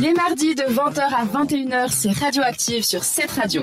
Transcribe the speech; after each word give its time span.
Les 0.00 0.12
mardis 0.14 0.54
de 0.54 0.62
20h 0.62 1.00
à 1.00 1.24
21h, 1.24 1.88
c'est 1.90 2.10
Radioactive 2.10 2.82
sur 2.82 3.04
cette 3.04 3.30
radio. 3.30 3.62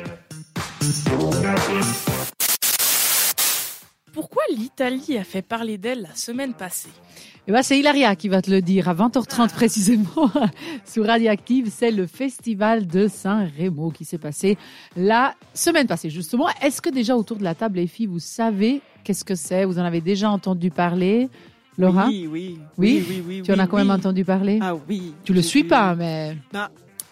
Pourquoi 4.13 4.43
l'Italie 4.55 5.17
a 5.17 5.23
fait 5.23 5.41
parler 5.41 5.77
d'elle 5.77 6.03
la 6.03 6.15
semaine 6.15 6.53
passée 6.53 6.89
eh 7.47 7.51
ben, 7.51 7.63
c'est 7.63 7.79
Hilaria 7.79 8.15
qui 8.15 8.29
va 8.29 8.43
te 8.43 8.51
le 8.51 8.61
dire 8.61 8.89
à 8.89 8.93
20h30 8.93 9.49
précisément 9.49 10.31
sur 10.85 11.07
Radioactive. 11.07 11.71
C'est 11.75 11.89
le 11.89 12.05
festival 12.05 12.85
de 12.85 13.07
Saint-Rémy 13.07 13.91
qui 13.91 14.05
s'est 14.05 14.19
passé 14.19 14.55
la 14.95 15.33
semaine 15.55 15.87
passée 15.87 16.11
justement. 16.11 16.47
Est-ce 16.61 16.79
que 16.79 16.91
déjà 16.91 17.15
autour 17.15 17.37
de 17.37 17.43
la 17.43 17.55
table, 17.55 17.77
les 17.77 17.87
filles, 17.87 18.05
vous 18.05 18.19
savez 18.19 18.81
qu'est-ce 19.03 19.25
que 19.25 19.33
c'est? 19.33 19.65
Vous 19.65 19.79
en 19.79 19.83
avez 19.83 19.99
déjà 19.99 20.29
entendu 20.29 20.69
parler? 20.69 21.27
Laura? 21.79 22.07
Oui, 22.07 22.27
oui, 22.29 22.59
oui, 22.77 23.03
oui, 23.09 23.23
oui, 23.25 23.41
Tu 23.41 23.51
en 23.53 23.59
as 23.59 23.65
quand 23.67 23.77
même 23.77 23.89
entendu 23.89 24.25
parler? 24.25 24.59
Ah 24.61 24.75
oui. 24.75 25.13
Tu 25.23 25.33
le 25.33 25.41
suis 25.41 25.63
pas, 25.63 25.95
mais. 25.95 26.35
Bah, 26.51 26.69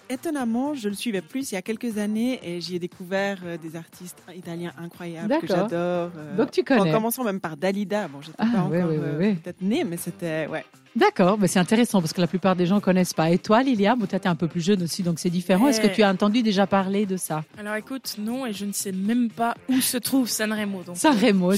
étonnamment, 0.09 0.73
je 0.75 0.89
le 0.89 0.93
suivais 0.95 1.21
plus 1.21 1.51
il 1.51 1.55
y 1.55 1.57
a 1.57 1.61
quelques 1.61 1.97
années 1.97 2.39
et 2.43 2.59
j'y 2.59 2.75
ai 2.75 2.79
découvert 2.79 3.39
euh, 3.45 3.57
des 3.57 3.75
artistes 3.77 4.21
italiens 4.35 4.73
incroyables 4.77 5.33
que 5.39 5.47
j'adore. 5.47 6.11
euh, 6.17 6.35
Donc 6.37 6.51
tu 6.51 6.63
connais. 6.63 6.91
En 6.91 6.97
commençant 6.97 7.23
même 7.23 7.39
par 7.39 7.55
Dalida. 7.55 8.07
Bon, 8.09 8.21
j'étais 8.21 8.35
Ah, 8.39 8.45
pas 8.53 8.59
encore 8.63 8.89
euh, 8.91 9.35
peut-être 9.35 9.61
née, 9.61 9.83
mais 9.85 9.97
c'était 9.97 10.47
ouais. 10.47 10.65
D'accord, 10.97 11.37
mais 11.39 11.47
c'est 11.47 11.59
intéressant 11.59 12.01
parce 12.01 12.11
que 12.11 12.21
la 12.21 12.25
plupart 12.25 12.55
des 12.55 12.65
gens 12.65 12.79
connaissent 12.79 13.13
pas. 13.13 13.29
Et 13.29 13.37
toi, 13.37 13.61
Lilia, 13.61 13.95
bon, 13.95 14.07
toi, 14.07 14.17
t'es 14.17 14.27
un 14.27 14.35
peu 14.35 14.47
plus 14.47 14.61
jeune 14.61 14.81
aussi, 14.81 15.03
donc 15.03 15.19
c'est 15.19 15.29
différent. 15.29 15.67
Est-ce 15.67 15.79
que 15.79 15.85
tu 15.87 16.01
as 16.01 16.09
entendu 16.09 16.41
déjà 16.41 16.65
parler 16.65 17.05
de 17.05 17.17
ça? 17.17 17.43
Alors 17.59 17.75
écoute, 17.75 18.15
non, 18.17 18.47
et 18.47 18.53
je 18.53 18.65
ne 18.65 18.71
sais 18.71 18.91
même 18.91 19.29
pas 19.29 19.53
où 19.69 19.79
se 19.79 19.97
trouve 19.97 20.27
Sanremo. 20.27 20.81
Donc, 20.83 20.95
je 20.95 20.99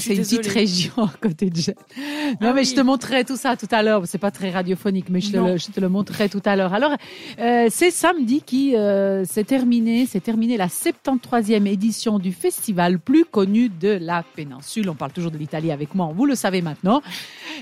c'est 0.00 0.14
une 0.16 0.22
petite 0.22 0.46
région 0.46 0.92
à 1.04 1.12
côté 1.22 1.48
de 1.48 1.56
Gênes. 1.56 1.74
Non, 2.42 2.48
Ah 2.50 2.52
mais 2.52 2.60
oui. 2.60 2.64
je 2.66 2.74
te 2.74 2.80
montrerai 2.82 3.24
tout 3.24 3.36
ça 3.38 3.56
tout 3.56 3.68
à 3.70 3.82
l'heure. 3.82 4.02
C'est 4.04 4.18
pas 4.18 4.30
très 4.30 4.50
radiophonique, 4.50 5.08
mais 5.08 5.22
je 5.22 5.32
te, 5.32 5.36
Non. 5.38 5.46
le, 5.52 5.56
je 5.56 5.68
te 5.68 5.80
le 5.80 5.88
montrerai 5.88 6.28
tout 6.28 6.42
à 6.44 6.54
l'heure. 6.54 6.74
Alors, 6.74 6.92
euh, 7.38 7.68
c'est 7.70 7.90
samedi 7.90 8.42
qui 8.44 8.76
euh, 8.76 9.24
s'est 9.24 9.44
terminé, 9.44 10.04
c'est 10.06 10.20
terminé 10.20 10.58
la 10.58 10.66
73e 10.68 11.66
édition 11.66 12.18
du 12.18 12.32
festival 12.32 12.98
plus 12.98 13.24
connu 13.24 13.70
de 13.70 13.88
la 14.00 14.22
péninsule. 14.36 14.90
On 14.90 14.94
parle 14.94 15.12
toujours 15.12 15.30
de 15.30 15.38
l'Italie 15.38 15.72
avec 15.72 15.94
moi, 15.94 16.10
vous 16.14 16.26
le 16.26 16.34
savez 16.34 16.60
maintenant. 16.60 17.00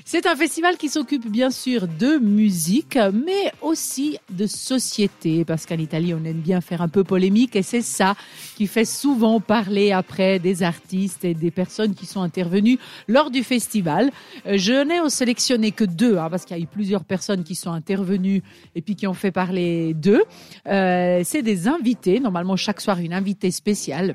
C'est 0.04 0.26
un 0.26 0.36
festival 0.36 0.76
qui 0.76 0.88
s'occupe 0.88 1.28
bien 1.28 1.50
sûr 1.50 1.86
de 1.86 2.18
musique, 2.18 2.98
mais 3.12 3.52
aussi 3.62 4.18
de 4.30 4.46
société, 4.46 5.44
parce 5.44 5.66
qu'en 5.66 5.76
Italie, 5.76 6.14
on 6.14 6.24
aime 6.24 6.40
bien 6.40 6.60
faire 6.60 6.82
un 6.82 6.88
peu 6.88 7.04
polémique, 7.04 7.56
et 7.56 7.62
c'est 7.62 7.82
ça 7.82 8.14
qui 8.56 8.66
fait 8.66 8.84
souvent 8.84 9.40
parler 9.40 9.92
après 9.92 10.38
des 10.38 10.62
artistes 10.62 11.24
et 11.24 11.34
des 11.34 11.50
personnes 11.50 11.94
qui 11.94 12.06
sont 12.06 12.22
intervenues 12.22 12.78
lors 13.06 13.30
du 13.30 13.42
festival. 13.42 14.10
Euh, 14.46 14.56
Je 14.56 14.84
n'ai 14.84 15.08
sélectionné 15.10 15.72
que 15.72 15.84
deux, 15.84 16.16
hein, 16.18 16.28
parce 16.30 16.44
qu'il 16.44 16.56
y 16.56 16.60
a 16.60 16.62
eu 16.62 16.66
plusieurs 16.66 17.04
personnes 17.04 17.44
qui 17.44 17.54
sont 17.54 17.72
intervenues 17.72 18.42
et 18.74 18.82
puis 18.82 18.94
qui 18.94 19.06
ont 19.06 19.14
fait 19.14 19.32
parler 19.32 19.94
d'eux. 19.94 20.22
Euh, 20.66 21.22
c'est 21.24 21.42
des 21.42 21.68
invités, 21.68 22.20
normalement 22.20 22.56
chaque 22.56 22.80
soir 22.80 22.98
une 22.98 23.12
invitée 23.12 23.50
spéciale 23.50 24.14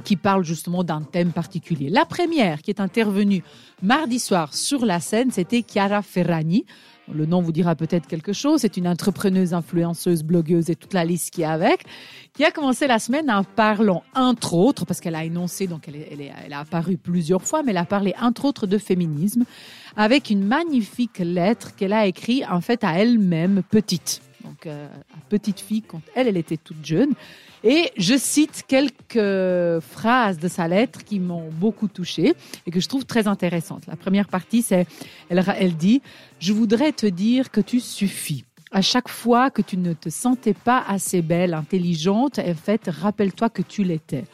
qui 0.00 0.16
parle 0.16 0.44
justement 0.44 0.84
d'un 0.84 1.02
thème 1.02 1.30
particulier. 1.32 1.88
La 1.90 2.04
première 2.04 2.62
qui 2.62 2.70
est 2.70 2.80
intervenue 2.80 3.42
mardi 3.82 4.18
soir 4.18 4.54
sur 4.54 4.84
la 4.86 5.00
scène, 5.00 5.30
c'était 5.30 5.62
Chiara 5.66 6.02
Ferragni. 6.02 6.64
Le 7.12 7.26
nom 7.26 7.42
vous 7.42 7.52
dira 7.52 7.74
peut-être 7.74 8.06
quelque 8.06 8.32
chose. 8.32 8.60
C'est 8.62 8.78
une 8.78 8.88
entrepreneuse, 8.88 9.52
influenceuse, 9.52 10.22
blogueuse 10.22 10.70
et 10.70 10.74
toute 10.74 10.94
la 10.94 11.04
liste 11.04 11.34
qui 11.34 11.42
est 11.42 11.44
avec, 11.44 11.84
qui 12.32 12.44
a 12.46 12.50
commencé 12.50 12.86
la 12.86 12.98
semaine 12.98 13.30
en 13.30 13.44
parlant, 13.44 14.02
entre 14.14 14.54
autres, 14.54 14.86
parce 14.86 15.00
qu'elle 15.00 15.14
a 15.14 15.22
énoncé, 15.22 15.66
donc 15.66 15.86
elle, 15.86 15.96
est- 15.96 16.32
elle 16.46 16.52
a 16.54 16.60
apparu 16.60 16.96
plusieurs 16.96 17.42
fois, 17.42 17.62
mais 17.62 17.72
elle 17.72 17.76
a 17.76 17.84
parlé, 17.84 18.14
entre 18.22 18.46
autres, 18.46 18.66
de 18.66 18.78
féminisme, 18.78 19.44
avec 19.96 20.30
une 20.30 20.46
magnifique 20.46 21.18
lettre 21.18 21.74
qu'elle 21.76 21.92
a 21.92 22.06
écrite, 22.06 22.44
en 22.50 22.62
fait, 22.62 22.82
à 22.84 22.98
elle-même, 22.98 23.62
petite. 23.70 24.22
Donc, 24.42 24.66
euh, 24.66 24.86
à 25.14 25.20
petite 25.28 25.60
fille, 25.60 25.82
quand 25.82 26.00
elle, 26.14 26.28
elle 26.28 26.38
était 26.38 26.56
toute 26.56 26.84
jeune. 26.84 27.10
Et 27.66 27.90
je 27.96 28.14
cite 28.14 28.64
quelques 28.68 29.80
phrases 29.80 30.38
de 30.38 30.48
sa 30.48 30.68
lettre 30.68 31.02
qui 31.02 31.18
m'ont 31.18 31.48
beaucoup 31.50 31.88
touchée 31.88 32.34
et 32.66 32.70
que 32.70 32.78
je 32.78 32.86
trouve 32.86 33.06
très 33.06 33.26
intéressantes. 33.26 33.86
La 33.86 33.96
première 33.96 34.28
partie, 34.28 34.60
c'est, 34.60 34.86
elle, 35.30 35.74
dit, 35.74 36.02
je 36.40 36.52
voudrais 36.52 36.92
te 36.92 37.06
dire 37.06 37.50
que 37.50 37.62
tu 37.62 37.80
suffis. 37.80 38.44
À 38.70 38.82
chaque 38.82 39.08
fois 39.08 39.50
que 39.50 39.62
tu 39.62 39.78
ne 39.78 39.94
te 39.94 40.10
sentais 40.10 40.52
pas 40.52 40.84
assez 40.86 41.22
belle, 41.22 41.54
intelligente, 41.54 42.38
en 42.38 42.54
fait, 42.54 42.82
rappelle-toi 42.86 43.48
que 43.48 43.62
tu 43.62 43.82
l'étais. 43.82 44.24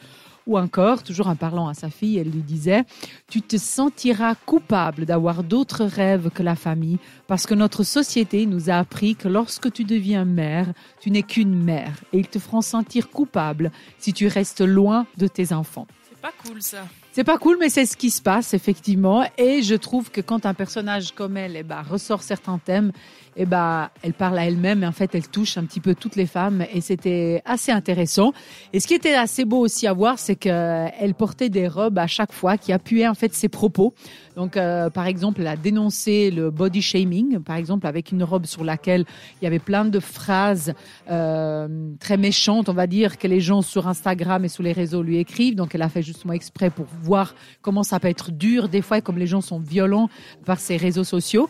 Ou 0.47 0.57
encore, 0.57 1.03
toujours 1.03 1.27
en 1.27 1.35
parlant 1.35 1.67
à 1.67 1.73
sa 1.73 1.89
fille, 1.89 2.17
elle 2.17 2.29
lui 2.29 2.41
disait, 2.41 2.83
tu 3.29 3.41
te 3.41 3.57
sentiras 3.57 4.35
coupable 4.35 5.05
d'avoir 5.05 5.43
d'autres 5.43 5.85
rêves 5.85 6.29
que 6.33 6.43
la 6.43 6.55
famille 6.55 6.97
parce 7.27 7.45
que 7.45 7.53
notre 7.53 7.83
société 7.83 8.45
nous 8.45 8.69
a 8.69 8.75
appris 8.75 9.15
que 9.15 9.27
lorsque 9.27 9.71
tu 9.71 9.83
deviens 9.83 10.25
mère, 10.25 10.73
tu 10.99 11.11
n'es 11.11 11.23
qu'une 11.23 11.55
mère 11.55 12.03
et 12.11 12.19
ils 12.19 12.27
te 12.27 12.39
feront 12.39 12.61
sentir 12.61 13.09
coupable 13.09 13.71
si 13.99 14.13
tu 14.13 14.27
restes 14.27 14.61
loin 14.61 15.05
de 15.17 15.27
tes 15.27 15.53
enfants. 15.53 15.87
c'est 16.09 16.19
pas 16.19 16.33
cool 16.43 16.61
ça. 16.61 16.85
C'est 17.13 17.25
pas 17.25 17.37
cool, 17.37 17.57
mais 17.59 17.67
c'est 17.67 17.85
ce 17.85 17.97
qui 17.97 18.09
se 18.09 18.21
passe 18.21 18.53
effectivement. 18.53 19.25
Et 19.37 19.63
je 19.63 19.75
trouve 19.75 20.11
que 20.11 20.21
quand 20.21 20.45
un 20.45 20.53
personnage 20.53 21.11
comme 21.11 21.35
elle, 21.35 21.57
eh 21.57 21.63
ben, 21.63 21.81
ressort 21.81 22.23
certains 22.23 22.57
thèmes, 22.57 22.93
eh 23.35 23.45
ben, 23.45 23.89
elle 24.01 24.13
parle 24.13 24.39
à 24.39 24.45
elle-même 24.45 24.83
et 24.83 24.87
en 24.87 24.91
fait, 24.93 25.13
elle 25.13 25.27
touche 25.27 25.57
un 25.57 25.65
petit 25.65 25.79
peu 25.81 25.93
toutes 25.93 26.15
les 26.15 26.25
femmes 26.25 26.65
et 26.73 26.79
c'était 26.79 27.41
assez 27.43 27.71
intéressant. 27.71 28.31
Et 28.71 28.79
ce 28.79 28.87
qui 28.87 28.93
était 28.93 29.13
assez 29.13 29.43
beau 29.43 29.59
aussi 29.59 29.87
à 29.87 29.93
voir, 29.93 30.19
c'est 30.19 30.35
qu'elle 30.35 31.13
portait 31.17 31.49
des 31.49 31.67
robes 31.67 31.97
à 31.97 32.07
chaque 32.07 32.31
fois 32.31 32.57
qui 32.57 32.71
appuyaient 32.71 33.07
en 33.07 33.13
fait 33.13 33.33
ses 33.33 33.49
propos. 33.49 33.93
Donc, 34.35 34.55
euh, 34.55 34.89
par 34.89 35.07
exemple, 35.07 35.41
elle 35.41 35.47
a 35.47 35.57
dénoncé 35.57 36.31
le 36.31 36.49
body 36.49 36.81
shaming, 36.81 37.39
par 37.39 37.57
exemple, 37.57 37.87
avec 37.87 38.11
une 38.11 38.23
robe 38.23 38.45
sur 38.45 38.63
laquelle 38.63 39.05
il 39.41 39.45
y 39.45 39.47
avait 39.47 39.59
plein 39.59 39.85
de 39.85 39.99
phrases 39.99 40.73
euh, 41.09 41.67
très 41.99 42.17
méchantes, 42.17 42.69
on 42.69 42.73
va 42.73 42.87
dire, 42.87 43.17
que 43.17 43.27
les 43.27 43.41
gens 43.41 43.61
sur 43.61 43.87
Instagram 43.87 44.45
et 44.45 44.47
sur 44.47 44.63
les 44.63 44.71
réseaux 44.71 45.03
lui 45.03 45.17
écrivent. 45.17 45.55
Donc, 45.55 45.75
elle 45.75 45.81
a 45.81 45.89
fait 45.89 46.01
justement 46.01 46.33
exprès 46.33 46.69
pour 46.69 46.85
voir 47.01 47.35
comment 47.61 47.83
ça 47.83 47.99
peut 47.99 48.07
être 48.07 48.31
dur 48.31 48.69
des 48.69 48.81
fois, 48.81 49.01
comme 49.01 49.17
les 49.17 49.27
gens 49.27 49.41
sont 49.41 49.59
violents 49.59 50.09
par 50.45 50.59
ces 50.59 50.77
réseaux 50.77 51.03
sociaux. 51.03 51.49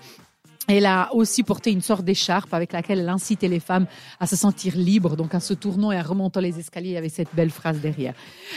Elle 0.68 0.86
a 0.86 1.10
aussi 1.14 1.44
porté 1.44 1.72
une 1.72 1.82
sorte 1.82 2.06
d'écharpe 2.06 2.54
avec 2.54 2.72
laquelle 2.72 3.00
elle 3.00 3.10
incitait 3.10 3.48
les 3.48 3.60
femmes 3.60 3.88
à 4.20 4.28
se 4.28 4.36
sentir 4.36 4.76
libres, 4.76 5.16
donc 5.16 5.34
en 5.34 5.40
se 5.40 5.54
tournant 5.54 5.92
et 5.92 6.00
en 6.00 6.04
remontant 6.04 6.40
les 6.40 6.60
escaliers, 6.60 6.98
avait 6.98 7.10
cette 7.10 7.34
belle 7.34 7.50
phrase 7.50 7.80
derrière. 7.80 8.14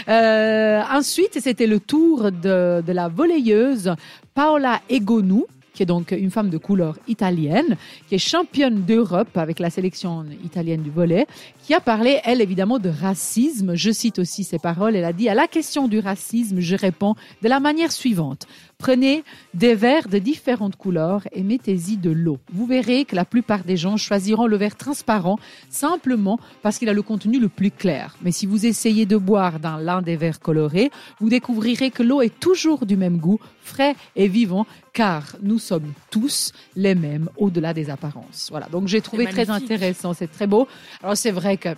Euh, 0.08 0.82
ensuite, 0.92 1.40
c'était 1.40 1.66
le 1.66 1.80
tour 1.80 2.30
de, 2.30 2.82
de 2.86 2.92
la 2.92 3.08
volleyeuse 3.08 3.94
Paola 4.34 4.80
Egonu, 4.90 5.44
qui 5.74 5.82
est 5.82 5.86
donc 5.86 6.12
une 6.12 6.30
femme 6.30 6.48
de 6.48 6.56
couleur 6.56 6.98
italienne, 7.08 7.76
qui 8.08 8.14
est 8.14 8.18
championne 8.18 8.82
d'Europe 8.82 9.36
avec 9.36 9.58
la 9.58 9.68
sélection 9.68 10.24
italienne 10.44 10.82
du 10.82 10.90
volley, 10.90 11.26
qui 11.66 11.74
a 11.74 11.80
parlé, 11.80 12.20
elle, 12.24 12.40
évidemment, 12.40 12.78
de 12.78 12.88
racisme. 12.88 13.74
Je 13.74 13.90
cite 13.90 14.18
aussi 14.18 14.44
ses 14.44 14.58
paroles. 14.58 14.96
Elle 14.96 15.04
a 15.04 15.12
dit, 15.12 15.28
à 15.28 15.34
la 15.34 15.48
question 15.48 15.88
du 15.88 15.98
racisme, 15.98 16.60
je 16.60 16.76
réponds 16.76 17.14
de 17.42 17.48
la 17.48 17.60
manière 17.60 17.92
suivante. 17.92 18.46
Prenez 18.78 19.24
des 19.54 19.74
verres 19.74 20.08
de 20.08 20.18
différentes 20.18 20.76
couleurs 20.76 21.26
et 21.32 21.42
mettez-y 21.42 21.96
de 21.96 22.10
l'eau. 22.10 22.38
Vous 22.52 22.66
verrez 22.66 23.04
que 23.04 23.16
la 23.16 23.24
plupart 23.24 23.64
des 23.64 23.76
gens 23.76 23.96
choisiront 23.96 24.46
le 24.46 24.56
verre 24.56 24.76
transparent 24.76 25.38
simplement 25.68 26.38
parce 26.62 26.78
qu'il 26.78 26.88
a 26.88 26.92
le 26.92 27.02
contenu 27.02 27.38
le 27.38 27.48
plus 27.48 27.70
clair. 27.70 28.16
Mais 28.22 28.32
si 28.32 28.46
vous 28.46 28.66
essayez 28.66 29.06
de 29.06 29.16
boire 29.16 29.60
dans 29.60 29.76
l'un 29.76 30.02
des 30.02 30.16
verres 30.16 30.40
colorés, 30.40 30.90
vous 31.20 31.28
découvrirez 31.28 31.90
que 31.90 32.02
l'eau 32.02 32.22
est 32.22 32.38
toujours 32.40 32.86
du 32.86 32.96
même 32.96 33.18
goût, 33.18 33.40
frais 33.62 33.96
et 34.16 34.28
vivant, 34.28 34.66
car 34.92 35.36
nous 35.42 35.58
sommes 35.58 35.92
tous 36.10 36.52
les 36.76 36.94
mêmes 36.94 37.28
au-delà 37.36 37.74
des 37.74 37.90
apparences. 37.90 38.48
Voilà. 38.50 38.66
Donc 38.68 38.88
j'ai 38.88 39.00
trouvé 39.00 39.26
très 39.26 39.50
intéressant, 39.50 40.12
c'est 40.14 40.30
très 40.30 40.46
beau. 40.46 40.68
Alors 41.02 41.16
c'est 41.16 41.30
vrai 41.30 41.56
que 41.56 41.70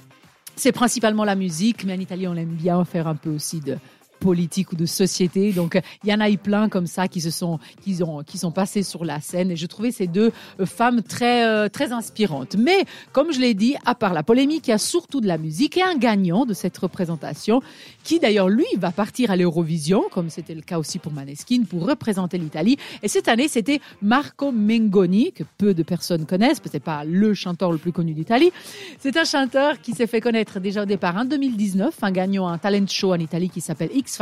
c'est 0.57 0.73
principalement 0.73 1.25
la 1.25 1.37
musique, 1.37 1.85
mais 1.85 1.93
en 1.93 2.01
Italie, 2.01 2.27
on 2.27 2.35
aime 2.35 2.55
bien 2.55 2.83
faire 2.85 3.07
un 3.07 3.15
peu 3.15 3.31
aussi 3.31 3.61
de 3.61 3.77
politique 4.21 4.73
ou 4.73 4.77
de 4.77 4.87
société. 4.87 5.53
Donc, 5.53 5.81
il 6.05 6.11
y 6.11 6.15
en 6.15 6.21
a 6.21 6.31
eu 6.31 6.39
plein 6.39 6.69
comme 6.69 6.87
ça 6.87 7.09
qui 7.09 7.21
se 7.21 7.31
sont, 7.31 7.59
qui 7.83 8.03
ont, 8.03 8.23
qui 8.23 8.39
sont 8.39 8.53
passés 8.53 8.83
sur 8.83 9.05
la 9.05 9.21
scène. 9.21 9.51
Et 9.51 9.57
je 9.57 9.67
trouvais 9.67 9.91
ces 9.91 10.07
deux 10.07 10.33
femmes 10.65 11.03
très, 11.03 11.47
euh, 11.47 11.69
très 11.69 11.93
inspirantes. 11.93 12.57
Mais, 12.57 12.85
comme 13.13 13.33
je 13.33 13.41
l'ai 13.41 13.55
dit, 13.55 13.77
à 13.85 13.95
part 13.95 14.15
la 14.15 14.23
polémique, 14.23 14.69
il 14.69 14.71
y 14.71 14.75
a 14.75 14.79
surtout 14.79 15.21
de 15.21 15.27
la 15.27 15.39
musique 15.39 15.77
et 15.77 15.83
un 15.83 15.97
gagnant 15.97 16.47
de 16.47 16.55
cette 16.55 16.77
représentation 16.79 17.63
qui, 18.05 18.21
d'ailleurs, 18.21 18.49
lui, 18.49 18.67
va 18.79 18.93
partir 18.93 19.31
à 19.31 19.37
l'Eurovision, 19.37 20.05
comme 20.11 20.31
c'était 20.31 20.55
le 20.55 20.63
cas 20.63 20.79
aussi 20.79 20.99
pour 20.99 21.13
Maneskin, 21.13 21.65
pour 21.69 21.87
représenter 21.87 22.39
l'Italie. 22.39 22.77
Et 23.03 23.09
cette 23.09 23.29
année, 23.29 23.49
c'était 23.49 23.81
Marco 24.03 24.53
Mengoni, 24.53 25.33
que 25.33 25.45
peu 25.59 25.75
de 25.75 25.83
personnes 25.83 26.27
connaissent, 26.27 26.61
parce 26.61 26.73
c'est 26.77 26.81
pas 26.81 27.05
le 27.05 27.33
chanteur 27.33 27.73
le 27.73 27.79
plus 27.79 27.93
connu 27.93 28.13
d'Italie. 28.13 28.53
C'est 28.99 29.17
un 29.17 29.25
chanteur 29.25 29.81
qui 29.81 29.93
s'est 29.93 30.07
fait 30.07 30.21
connaître 30.21 30.61
déjà 30.61 30.83
au 30.83 30.85
départ 30.85 31.17
en 31.17 31.25
2019, 31.25 31.95
un 32.03 32.11
gagnant 32.11 32.49
un 32.49 32.59
talent 32.59 32.87
show 32.87 33.15
en 33.15 33.19
Italie 33.19 33.49
qui 33.49 33.63
s'appelle 33.63 33.89
X. 34.07 34.19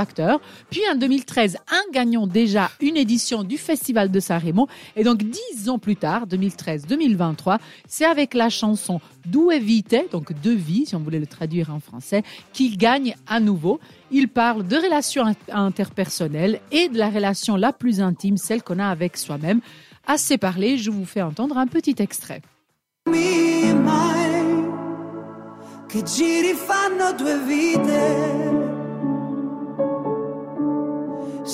Puis 0.70 0.80
en 0.92 0.96
2013, 0.96 1.56
un 1.70 1.92
gagnant 1.92 2.26
déjà 2.26 2.70
une 2.80 2.96
édition 2.96 3.44
du 3.44 3.58
Festival 3.58 4.10
de 4.10 4.20
Sanremo. 4.20 4.66
Et 4.96 5.04
donc 5.04 5.18
dix 5.18 5.68
ans 5.68 5.78
plus 5.78 5.96
tard, 5.96 6.26
2013-2023, 6.26 7.58
c'est 7.86 8.04
avec 8.04 8.34
la 8.34 8.48
chanson 8.48 9.00
Due 9.26 9.58
Vite, 9.58 9.96
donc 10.12 10.32
deux 10.40 10.54
vies, 10.54 10.86
si 10.86 10.94
on 10.94 11.00
voulait 11.00 11.18
le 11.18 11.26
traduire 11.26 11.70
en 11.72 11.80
français, 11.80 12.22
qu'il 12.52 12.76
gagne 12.76 13.14
à 13.26 13.40
nouveau. 13.40 13.80
Il 14.10 14.28
parle 14.28 14.66
de 14.66 14.76
relations 14.76 15.24
in- 15.26 15.34
interpersonnelles 15.52 16.60
et 16.72 16.88
de 16.88 16.98
la 16.98 17.08
relation 17.10 17.56
la 17.56 17.72
plus 17.72 18.00
intime, 18.00 18.36
celle 18.36 18.62
qu'on 18.62 18.78
a 18.78 18.86
avec 18.88 19.16
soi-même. 19.16 19.60
Assez 20.06 20.36
parlé, 20.38 20.76
je 20.76 20.90
vous 20.90 21.06
fais 21.06 21.22
entendre 21.22 21.56
un 21.56 21.66
petit 21.66 21.96
extrait. 21.98 22.42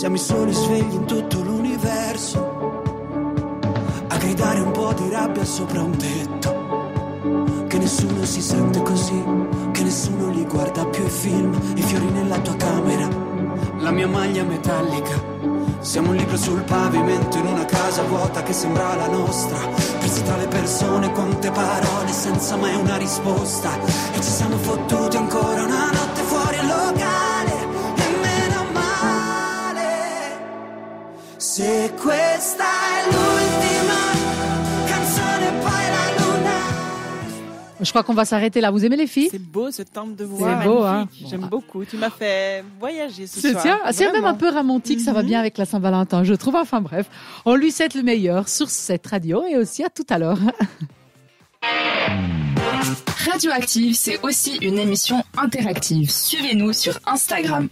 Siamo 0.00 0.16
i 0.16 0.18
soli 0.18 0.54
svegli 0.54 0.94
in 0.94 1.04
tutto 1.04 1.42
l'universo, 1.42 2.38
a 4.08 4.16
gridare 4.16 4.60
un 4.60 4.70
po' 4.70 4.94
di 4.94 5.10
rabbia 5.10 5.44
sopra 5.44 5.82
un 5.82 5.94
tetto. 5.94 7.66
Che 7.66 7.76
nessuno 7.76 8.24
si 8.24 8.40
sente 8.40 8.80
così, 8.80 9.22
che 9.72 9.82
nessuno 9.82 10.30
li 10.30 10.46
guarda 10.46 10.86
più 10.86 11.04
i 11.04 11.10
film, 11.10 11.52
i 11.74 11.82
fiori 11.82 12.08
nella 12.12 12.38
tua 12.38 12.56
camera, 12.56 13.06
la 13.76 13.90
mia 13.90 14.08
maglia 14.08 14.42
metallica. 14.42 15.22
Siamo 15.80 16.10
un 16.10 16.16
libro 16.16 16.38
sul 16.38 16.62
pavimento 16.62 17.36
in 17.36 17.46
una 17.48 17.66
casa 17.66 18.02
vuota 18.04 18.42
che 18.42 18.54
sembra 18.54 18.94
la 18.96 19.08
nostra. 19.08 19.58
Persi 19.98 20.22
tra 20.22 20.36
le 20.38 20.46
persone, 20.46 21.12
quante 21.12 21.50
parole 21.50 22.10
senza 22.10 22.56
mai 22.56 22.74
una 22.74 22.96
risposta. 22.96 23.68
E 24.12 24.16
ci 24.16 24.30
siamo 24.30 24.56
fottuti 24.56 25.18
ancora 25.18 25.39
Je 37.82 37.90
crois 37.90 38.02
qu'on 38.02 38.14
va 38.14 38.24
s'arrêter 38.24 38.60
là. 38.60 38.70
Vous 38.70 38.84
aimez 38.84 38.96
les 38.96 39.06
filles? 39.06 39.28
C'est 39.30 39.38
beau 39.42 39.70
ce 39.70 39.82
temple 39.82 40.14
de 40.16 40.24
voix. 40.24 40.58
C'est 40.62 40.68
beau, 40.68 40.82
hein. 40.82 40.92
magnifique. 40.92 41.26
J'aime 41.30 41.46
beaucoup. 41.50 41.84
Tu 41.84 41.96
m'as 41.96 42.10
fait 42.10 42.64
voyager 42.78 43.26
ce 43.26 43.40
C'est 43.40 43.52
soir. 43.52 43.78
c'est 43.92 44.12
même 44.12 44.24
un 44.24 44.34
peu 44.34 44.50
romantique, 44.50 45.00
ça 45.00 45.12
va 45.12 45.22
bien 45.22 45.40
avec 45.40 45.58
la 45.58 45.64
Saint-Valentin, 45.64 46.24
je 46.24 46.34
trouve. 46.34 46.56
Enfin 46.56 46.80
bref, 46.80 47.06
on 47.44 47.54
lui 47.54 47.70
souhaite 47.70 47.94
le 47.94 48.02
meilleur 48.02 48.48
sur 48.48 48.68
cette 48.70 49.06
radio 49.06 49.44
et 49.46 49.56
aussi 49.56 49.82
à 49.84 49.88
tout 49.90 50.06
à 50.10 50.18
l'heure. 50.18 50.38
Radioactive, 53.30 53.94
c'est 53.94 54.18
aussi 54.22 54.56
une 54.62 54.78
émission 54.78 55.22
interactive. 55.36 56.10
Suivez-nous 56.10 56.72
sur 56.72 56.98
Instagram. 57.06 57.68